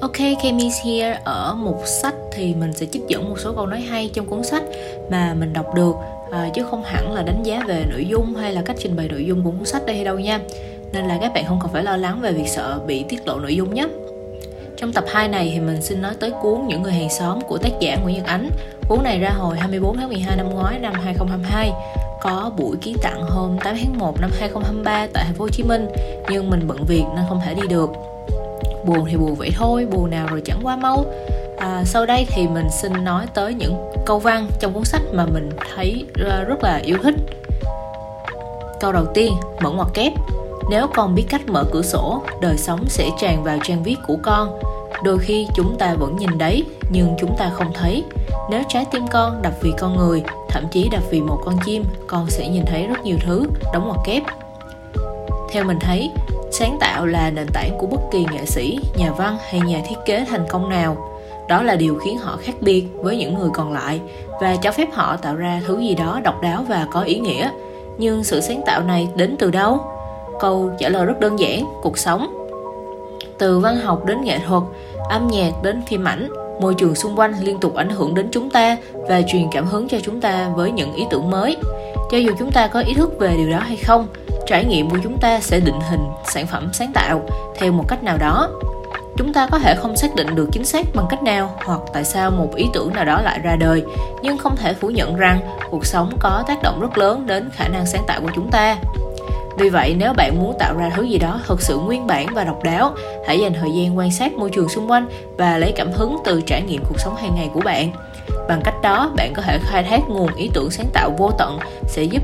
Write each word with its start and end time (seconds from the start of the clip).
Ok, 0.00 0.16
Kemi's 0.16 0.84
here 0.84 1.20
ở 1.24 1.54
một 1.54 1.86
sách 1.86 2.14
thì 2.32 2.54
mình 2.54 2.72
sẽ 2.72 2.86
trích 2.86 3.02
dẫn 3.08 3.28
một 3.28 3.36
số 3.38 3.52
câu 3.52 3.66
nói 3.66 3.80
hay 3.80 4.10
trong 4.14 4.26
cuốn 4.26 4.44
sách 4.44 4.62
mà 5.10 5.34
mình 5.34 5.52
đọc 5.52 5.74
được 5.74 5.96
à, 6.30 6.48
chứ 6.54 6.62
không 6.70 6.82
hẳn 6.84 7.12
là 7.12 7.22
đánh 7.22 7.42
giá 7.42 7.62
về 7.66 7.84
nội 7.90 8.06
dung 8.08 8.34
hay 8.34 8.52
là 8.52 8.62
cách 8.62 8.76
trình 8.78 8.96
bày 8.96 9.08
nội 9.08 9.24
dung 9.24 9.44
của 9.44 9.50
cuốn 9.50 9.64
sách 9.64 9.86
đây 9.86 10.04
đâu 10.04 10.18
nha. 10.18 10.40
Nên 10.92 11.04
là 11.04 11.18
các 11.20 11.32
bạn 11.34 11.44
không 11.48 11.58
cần 11.62 11.72
phải 11.72 11.82
lo 11.82 11.96
lắng 11.96 12.20
về 12.20 12.32
việc 12.32 12.48
sợ 12.48 12.80
bị 12.86 13.04
tiết 13.08 13.26
lộ 13.26 13.38
nội 13.38 13.56
dung 13.56 13.74
nhé. 13.74 13.86
Trong 14.76 14.92
tập 14.92 15.04
2 15.08 15.28
này 15.28 15.50
thì 15.54 15.60
mình 15.60 15.82
xin 15.82 16.02
nói 16.02 16.14
tới 16.20 16.32
cuốn 16.42 16.66
Những 16.66 16.82
người 16.82 16.92
hàng 16.92 17.10
xóm 17.10 17.40
của 17.48 17.58
tác 17.58 17.72
giả 17.80 17.96
Nguyễn 17.96 18.16
Nhật 18.16 18.26
Ánh. 18.26 18.50
Cuốn 18.88 19.02
này 19.04 19.18
ra 19.18 19.30
hồi 19.30 19.58
24 19.58 19.96
tháng 19.96 20.08
12 20.08 20.36
năm 20.36 20.50
ngoái 20.50 20.78
năm 20.78 20.92
2022 20.94 21.72
có 22.20 22.50
buổi 22.58 22.76
ký 22.82 22.94
tặng 23.02 23.22
hôm 23.22 23.58
8 23.58 23.76
tháng 23.82 23.98
1 23.98 24.20
năm 24.20 24.30
2023 24.38 25.06
tại 25.12 25.24
thành 25.26 25.34
phố 25.34 25.44
Hồ 25.44 25.48
Chí 25.48 25.62
Minh 25.62 25.88
nhưng 26.30 26.50
mình 26.50 26.68
bận 26.68 26.84
việc 26.88 27.04
nên 27.16 27.24
không 27.28 27.40
thể 27.44 27.54
đi 27.54 27.62
được 27.68 27.90
buồn 28.88 29.04
thì 29.10 29.16
buồn 29.16 29.34
vậy 29.34 29.50
thôi 29.56 29.86
buồn 29.90 30.10
nào 30.10 30.26
rồi 30.30 30.42
chẳng 30.44 30.60
qua 30.62 30.76
mau. 30.76 31.04
À, 31.58 31.82
sau 31.84 32.06
đây 32.06 32.26
thì 32.28 32.48
mình 32.48 32.66
xin 32.70 32.92
nói 33.04 33.26
tới 33.34 33.54
những 33.54 33.90
câu 34.06 34.18
văn 34.18 34.50
trong 34.60 34.72
cuốn 34.72 34.84
sách 34.84 35.02
mà 35.12 35.26
mình 35.26 35.50
thấy 35.74 36.04
à, 36.30 36.44
rất 36.48 36.62
là 36.62 36.80
yêu 36.84 36.98
thích. 37.02 37.14
Câu 38.80 38.92
đầu 38.92 39.06
tiên 39.14 39.32
mở 39.60 39.70
ngoặc 39.70 39.88
kép. 39.94 40.12
Nếu 40.70 40.86
con 40.94 41.14
biết 41.14 41.24
cách 41.28 41.42
mở 41.46 41.64
cửa 41.72 41.82
sổ 41.82 42.22
đời 42.40 42.56
sống 42.56 42.84
sẽ 42.88 43.10
tràn 43.20 43.44
vào 43.44 43.58
trang 43.62 43.82
viết 43.82 43.96
của 44.06 44.16
con. 44.22 44.58
Đôi 45.04 45.18
khi 45.18 45.46
chúng 45.54 45.78
ta 45.78 45.94
vẫn 45.94 46.16
nhìn 46.16 46.38
đấy 46.38 46.64
nhưng 46.90 47.16
chúng 47.20 47.36
ta 47.36 47.50
không 47.54 47.72
thấy. 47.74 48.04
Nếu 48.50 48.62
trái 48.68 48.86
tim 48.92 49.06
con 49.12 49.42
đập 49.42 49.52
vì 49.62 49.72
con 49.78 49.96
người 49.96 50.22
thậm 50.48 50.64
chí 50.70 50.88
đập 50.92 51.02
vì 51.10 51.20
một 51.20 51.40
con 51.44 51.54
chim 51.64 51.84
con 52.06 52.30
sẽ 52.30 52.48
nhìn 52.48 52.64
thấy 52.66 52.86
rất 52.86 53.04
nhiều 53.04 53.16
thứ 53.26 53.46
đóng 53.72 53.88
ngoặc 53.88 54.00
kép 54.04 54.22
theo 55.52 55.64
mình 55.64 55.78
thấy, 55.80 56.10
sáng 56.50 56.76
tạo 56.80 57.06
là 57.06 57.30
nền 57.30 57.46
tảng 57.52 57.78
của 57.78 57.86
bất 57.86 58.00
kỳ 58.10 58.26
nghệ 58.32 58.46
sĩ, 58.46 58.78
nhà 58.96 59.12
văn 59.12 59.36
hay 59.50 59.60
nhà 59.60 59.80
thiết 59.88 59.96
kế 60.04 60.24
thành 60.28 60.46
công 60.48 60.68
nào. 60.68 60.96
Đó 61.48 61.62
là 61.62 61.76
điều 61.76 61.98
khiến 61.98 62.18
họ 62.18 62.38
khác 62.42 62.52
biệt 62.60 62.84
với 62.94 63.16
những 63.16 63.34
người 63.34 63.50
còn 63.54 63.72
lại 63.72 64.00
và 64.40 64.56
cho 64.56 64.72
phép 64.72 64.88
họ 64.92 65.16
tạo 65.16 65.36
ra 65.36 65.60
thứ 65.66 65.80
gì 65.80 65.94
đó 65.94 66.20
độc 66.24 66.42
đáo 66.42 66.64
và 66.68 66.86
có 66.92 67.00
ý 67.00 67.18
nghĩa. 67.18 67.50
Nhưng 67.98 68.24
sự 68.24 68.40
sáng 68.40 68.62
tạo 68.66 68.82
này 68.82 69.08
đến 69.16 69.36
từ 69.38 69.50
đâu? 69.50 69.78
Câu 70.40 70.70
trả 70.78 70.88
lời 70.88 71.06
rất 71.06 71.20
đơn 71.20 71.38
giản, 71.38 71.64
cuộc 71.82 71.98
sống. 71.98 72.48
Từ 73.38 73.58
văn 73.58 73.76
học 73.76 74.04
đến 74.04 74.24
nghệ 74.24 74.38
thuật, 74.38 74.62
âm 75.08 75.28
nhạc 75.28 75.50
đến 75.62 75.82
phim 75.88 76.04
ảnh, 76.04 76.28
môi 76.60 76.74
trường 76.74 76.94
xung 76.94 77.18
quanh 77.18 77.34
liên 77.42 77.58
tục 77.58 77.74
ảnh 77.74 77.90
hưởng 77.90 78.14
đến 78.14 78.28
chúng 78.32 78.50
ta 78.50 78.76
và 78.92 79.22
truyền 79.22 79.46
cảm 79.52 79.66
hứng 79.66 79.88
cho 79.88 79.98
chúng 80.02 80.20
ta 80.20 80.48
với 80.54 80.70
những 80.70 80.94
ý 80.94 81.04
tưởng 81.10 81.30
mới. 81.30 81.56
Cho 82.10 82.18
dù 82.18 82.32
chúng 82.38 82.50
ta 82.52 82.66
có 82.66 82.80
ý 82.80 82.94
thức 82.94 83.18
về 83.18 83.36
điều 83.36 83.50
đó 83.50 83.58
hay 83.58 83.76
không 83.76 84.06
trải 84.48 84.64
nghiệm 84.64 84.90
của 84.90 84.98
chúng 85.02 85.18
ta 85.18 85.40
sẽ 85.40 85.60
định 85.60 85.80
hình 85.90 86.00
sản 86.24 86.46
phẩm 86.46 86.70
sáng 86.72 86.92
tạo 86.92 87.22
theo 87.56 87.72
một 87.72 87.84
cách 87.88 88.02
nào 88.02 88.18
đó. 88.18 88.48
Chúng 89.16 89.32
ta 89.32 89.48
có 89.50 89.58
thể 89.58 89.74
không 89.74 89.96
xác 89.96 90.14
định 90.14 90.34
được 90.34 90.48
chính 90.52 90.64
xác 90.64 90.86
bằng 90.94 91.06
cách 91.10 91.22
nào 91.22 91.50
hoặc 91.64 91.80
tại 91.92 92.04
sao 92.04 92.30
một 92.30 92.54
ý 92.54 92.66
tưởng 92.72 92.92
nào 92.92 93.04
đó 93.04 93.20
lại 93.22 93.38
ra 93.42 93.56
đời, 93.56 93.84
nhưng 94.22 94.38
không 94.38 94.56
thể 94.56 94.74
phủ 94.74 94.90
nhận 94.90 95.16
rằng 95.16 95.40
cuộc 95.70 95.86
sống 95.86 96.16
có 96.20 96.44
tác 96.46 96.62
động 96.62 96.80
rất 96.80 96.98
lớn 96.98 97.26
đến 97.26 97.50
khả 97.52 97.68
năng 97.68 97.86
sáng 97.86 98.02
tạo 98.06 98.20
của 98.20 98.30
chúng 98.34 98.50
ta. 98.50 98.76
Vì 99.58 99.68
vậy, 99.68 99.94
nếu 99.98 100.12
bạn 100.12 100.38
muốn 100.38 100.58
tạo 100.58 100.74
ra 100.76 100.90
thứ 100.96 101.02
gì 101.02 101.18
đó 101.18 101.40
thật 101.46 101.62
sự 101.62 101.78
nguyên 101.78 102.06
bản 102.06 102.26
và 102.34 102.44
độc 102.44 102.62
đáo, 102.62 102.90
hãy 103.26 103.40
dành 103.40 103.52
thời 103.60 103.70
gian 103.74 103.98
quan 103.98 104.12
sát 104.12 104.32
môi 104.32 104.50
trường 104.50 104.68
xung 104.68 104.90
quanh 104.90 105.08
và 105.36 105.58
lấy 105.58 105.72
cảm 105.76 105.92
hứng 105.92 106.16
từ 106.24 106.40
trải 106.40 106.62
nghiệm 106.62 106.84
cuộc 106.88 107.00
sống 107.00 107.16
hàng 107.16 107.34
ngày 107.34 107.50
của 107.54 107.60
bạn. 107.60 107.90
Bằng 108.48 108.60
cách 108.64 108.82
đó, 108.82 109.10
bạn 109.16 109.32
có 109.34 109.42
thể 109.42 109.58
khai 109.62 109.82
thác 109.82 110.00
nguồn 110.08 110.34
ý 110.34 110.50
tưởng 110.54 110.70
sáng 110.70 110.86
tạo 110.92 111.10
vô 111.18 111.30
tận 111.38 111.58
sẽ 111.86 112.02
giúp 112.02 112.22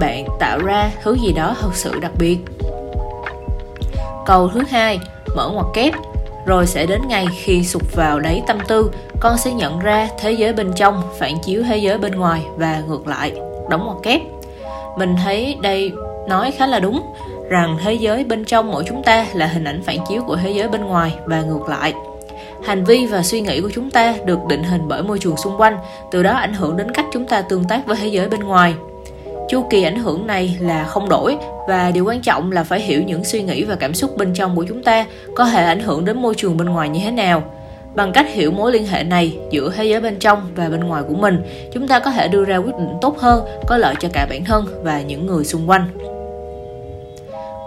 bạn 0.00 0.24
tạo 0.38 0.58
ra 0.58 0.90
thứ 1.02 1.14
gì 1.14 1.32
đó 1.32 1.56
thật 1.60 1.70
sự 1.74 1.98
đặc 2.00 2.12
biệt. 2.18 2.38
Câu 4.26 4.48
thứ 4.48 4.62
hai, 4.70 5.00
mở 5.36 5.48
ngoặc 5.48 5.66
kép. 5.74 5.94
Rồi 6.46 6.66
sẽ 6.66 6.86
đến 6.86 7.00
ngày 7.08 7.26
khi 7.32 7.64
sụp 7.64 7.96
vào 7.96 8.20
đáy 8.20 8.42
tâm 8.46 8.58
tư, 8.68 8.90
con 9.20 9.38
sẽ 9.38 9.52
nhận 9.52 9.78
ra 9.78 10.08
thế 10.18 10.32
giới 10.32 10.52
bên 10.52 10.72
trong 10.76 11.02
phản 11.18 11.38
chiếu 11.42 11.62
thế 11.62 11.76
giới 11.76 11.98
bên 11.98 12.14
ngoài 12.14 12.42
và 12.56 12.82
ngược 12.88 13.06
lại, 13.06 13.32
đóng 13.70 13.84
ngoặc 13.86 13.98
kép. 14.02 14.20
Mình 14.98 15.16
thấy 15.24 15.58
đây 15.62 15.92
nói 16.28 16.50
khá 16.50 16.66
là 16.66 16.80
đúng, 16.80 17.02
rằng 17.48 17.78
thế 17.84 17.94
giới 17.94 18.24
bên 18.24 18.44
trong 18.44 18.72
mỗi 18.72 18.84
chúng 18.88 19.02
ta 19.02 19.26
là 19.34 19.46
hình 19.46 19.64
ảnh 19.64 19.82
phản 19.82 19.96
chiếu 20.08 20.22
của 20.22 20.36
thế 20.36 20.50
giới 20.50 20.68
bên 20.68 20.84
ngoài 20.84 21.14
và 21.24 21.42
ngược 21.42 21.68
lại. 21.68 21.94
Hành 22.64 22.84
vi 22.84 23.06
và 23.06 23.22
suy 23.22 23.40
nghĩ 23.40 23.60
của 23.60 23.70
chúng 23.74 23.90
ta 23.90 24.14
được 24.24 24.38
định 24.48 24.64
hình 24.64 24.88
bởi 24.88 25.02
môi 25.02 25.18
trường 25.18 25.36
xung 25.36 25.60
quanh, 25.60 25.78
từ 26.10 26.22
đó 26.22 26.32
ảnh 26.32 26.54
hưởng 26.54 26.76
đến 26.76 26.90
cách 26.90 27.06
chúng 27.12 27.26
ta 27.26 27.42
tương 27.42 27.64
tác 27.64 27.86
với 27.86 27.96
thế 27.96 28.08
giới 28.08 28.28
bên 28.28 28.40
ngoài 28.40 28.74
chu 29.50 29.62
kỳ 29.70 29.82
ảnh 29.82 29.96
hưởng 29.96 30.26
này 30.26 30.56
là 30.60 30.84
không 30.84 31.08
đổi, 31.08 31.36
và 31.68 31.90
điều 31.90 32.04
quan 32.04 32.20
trọng 32.20 32.52
là 32.52 32.64
phải 32.64 32.80
hiểu 32.80 33.02
những 33.02 33.24
suy 33.24 33.42
nghĩ 33.42 33.64
và 33.64 33.74
cảm 33.74 33.94
xúc 33.94 34.16
bên 34.16 34.34
trong 34.34 34.56
của 34.56 34.64
chúng 34.68 34.82
ta 34.82 35.06
có 35.34 35.44
thể 35.44 35.64
ảnh 35.64 35.80
hưởng 35.80 36.04
đến 36.04 36.22
môi 36.22 36.34
trường 36.34 36.56
bên 36.56 36.68
ngoài 36.68 36.88
như 36.88 37.00
thế 37.04 37.10
nào. 37.10 37.42
Bằng 37.94 38.12
cách 38.12 38.26
hiểu 38.28 38.50
mối 38.50 38.72
liên 38.72 38.86
hệ 38.86 39.02
này 39.04 39.38
giữa 39.50 39.72
thế 39.76 39.84
giới 39.84 40.00
bên 40.00 40.18
trong 40.18 40.50
và 40.54 40.68
bên 40.68 40.80
ngoài 40.80 41.02
của 41.08 41.14
mình, 41.14 41.42
chúng 41.72 41.88
ta 41.88 41.98
có 41.98 42.10
thể 42.10 42.28
đưa 42.28 42.44
ra 42.44 42.56
quyết 42.56 42.76
định 42.78 42.98
tốt 43.00 43.18
hơn, 43.18 43.44
có 43.66 43.76
lợi 43.76 43.94
cho 44.00 44.08
cả 44.12 44.26
bản 44.30 44.44
thân 44.44 44.66
và 44.82 45.00
những 45.00 45.26
người 45.26 45.44
xung 45.44 45.70
quanh. 45.70 45.88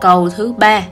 Câu 0.00 0.28
thứ 0.36 0.54
ba, 0.58 0.82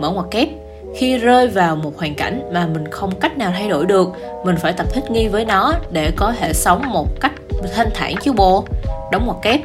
mở 0.00 0.10
ngoặc 0.10 0.26
kép. 0.30 0.48
Khi 0.96 1.18
rơi 1.18 1.48
vào 1.48 1.76
một 1.76 1.98
hoàn 1.98 2.14
cảnh 2.14 2.50
mà 2.52 2.66
mình 2.66 2.90
không 2.90 3.20
cách 3.20 3.38
nào 3.38 3.52
thay 3.58 3.68
đổi 3.68 3.86
được, 3.86 4.08
mình 4.44 4.56
phải 4.56 4.72
tập 4.72 4.86
thích 4.92 5.10
nghi 5.10 5.28
với 5.28 5.44
nó 5.44 5.74
để 5.90 6.10
có 6.16 6.32
thể 6.32 6.52
sống 6.52 6.82
một 6.88 7.08
cách 7.20 7.32
thanh 7.74 7.88
thản 7.94 8.14
chứ 8.22 8.32
bộ. 8.32 8.64
Đóng 9.12 9.26
ngoặc 9.26 9.38
kép 9.42 9.60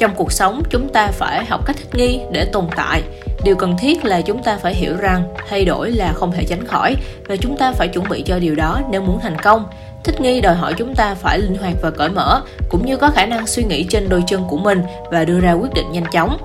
trong 0.00 0.14
cuộc 0.16 0.32
sống 0.32 0.62
chúng 0.70 0.88
ta 0.88 1.06
phải 1.06 1.44
học 1.44 1.66
cách 1.66 1.76
thích 1.76 1.94
nghi 1.94 2.20
để 2.32 2.44
tồn 2.44 2.64
tại. 2.76 3.02
Điều 3.44 3.56
cần 3.56 3.76
thiết 3.78 4.04
là 4.04 4.20
chúng 4.20 4.42
ta 4.42 4.56
phải 4.56 4.74
hiểu 4.74 4.96
rằng 4.96 5.22
thay 5.48 5.64
đổi 5.64 5.90
là 5.90 6.12
không 6.12 6.32
thể 6.32 6.44
tránh 6.44 6.66
khỏi 6.66 6.96
và 7.28 7.36
chúng 7.36 7.56
ta 7.56 7.72
phải 7.72 7.88
chuẩn 7.88 8.08
bị 8.08 8.22
cho 8.22 8.38
điều 8.38 8.54
đó 8.54 8.80
nếu 8.90 9.00
muốn 9.00 9.20
thành 9.20 9.38
công. 9.38 9.66
Thích 10.04 10.20
nghi 10.20 10.40
đòi 10.40 10.54
hỏi 10.54 10.74
chúng 10.78 10.94
ta 10.94 11.14
phải 11.14 11.38
linh 11.38 11.56
hoạt 11.56 11.74
và 11.82 11.90
cởi 11.90 12.08
mở, 12.08 12.42
cũng 12.68 12.86
như 12.86 12.96
có 12.96 13.10
khả 13.10 13.26
năng 13.26 13.46
suy 13.46 13.64
nghĩ 13.64 13.84
trên 13.84 14.08
đôi 14.08 14.22
chân 14.26 14.44
của 14.48 14.56
mình 14.56 14.82
và 15.10 15.24
đưa 15.24 15.40
ra 15.40 15.52
quyết 15.52 15.74
định 15.74 15.92
nhanh 15.92 16.10
chóng. 16.12 16.38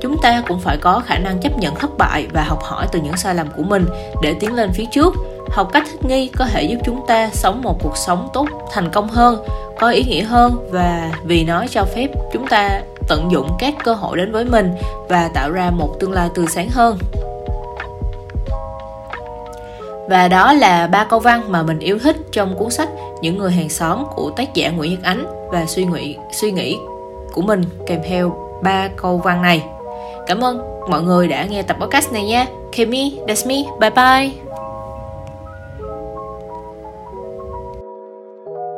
Chúng 0.00 0.16
ta 0.22 0.42
cũng 0.48 0.60
phải 0.60 0.76
có 0.76 1.02
khả 1.06 1.18
năng 1.18 1.38
chấp 1.38 1.58
nhận 1.58 1.74
thất 1.74 1.90
bại 1.98 2.26
và 2.32 2.42
học 2.42 2.62
hỏi 2.62 2.86
từ 2.92 3.00
những 3.00 3.16
sai 3.16 3.34
lầm 3.34 3.48
của 3.56 3.62
mình 3.62 3.86
để 4.22 4.34
tiến 4.40 4.54
lên 4.54 4.70
phía 4.74 4.84
trước. 4.92 5.14
Học 5.50 5.68
cách 5.72 5.84
thích 5.92 6.04
nghi 6.04 6.30
có 6.36 6.44
thể 6.44 6.62
giúp 6.62 6.78
chúng 6.84 7.06
ta 7.06 7.30
sống 7.32 7.62
một 7.62 7.78
cuộc 7.82 7.96
sống 7.96 8.28
tốt, 8.32 8.48
thành 8.72 8.90
công 8.90 9.08
hơn, 9.08 9.44
có 9.78 9.90
ý 9.90 10.04
nghĩa 10.04 10.22
hơn 10.22 10.68
và 10.70 11.12
vì 11.24 11.44
nó 11.44 11.64
cho 11.70 11.84
phép 11.84 12.06
chúng 12.32 12.46
ta 12.46 12.80
tận 13.08 13.32
dụng 13.32 13.48
các 13.58 13.74
cơ 13.84 13.94
hội 13.94 14.16
đến 14.16 14.32
với 14.32 14.44
mình 14.44 14.74
và 15.08 15.30
tạo 15.34 15.50
ra 15.50 15.70
một 15.70 15.96
tương 16.00 16.12
lai 16.12 16.28
tươi 16.34 16.46
sáng 16.46 16.68
hơn. 16.70 16.98
Và 20.08 20.28
đó 20.28 20.52
là 20.52 20.86
ba 20.86 21.04
câu 21.04 21.20
văn 21.20 21.42
mà 21.48 21.62
mình 21.62 21.78
yêu 21.78 21.98
thích 21.98 22.16
trong 22.32 22.56
cuốn 22.56 22.70
sách 22.70 22.88
những 23.20 23.38
người 23.38 23.52
hàng 23.52 23.68
xóm 23.68 24.04
của 24.14 24.30
tác 24.30 24.54
giả 24.54 24.70
nguyễn 24.70 24.90
nhật 24.90 25.02
ánh 25.02 25.26
và 25.50 25.66
suy 25.66 25.84
nghĩ 25.84 26.16
suy 26.32 26.50
nghĩ 26.50 26.78
của 27.32 27.42
mình 27.42 27.64
kèm 27.86 28.00
theo 28.08 28.36
ba 28.62 28.88
câu 28.96 29.18
văn 29.18 29.42
này. 29.42 29.64
Cảm 30.26 30.44
ơn 30.44 30.60
mọi 30.88 31.02
người 31.02 31.28
đã 31.28 31.44
nghe 31.44 31.62
tập 31.62 31.76
podcast 31.80 32.12
này 32.12 32.24
nha. 32.24 32.46
Kemi, 32.72 33.18
that's 33.26 33.48
me, 33.48 33.70
bye 33.80 33.90
bye. 33.90 34.47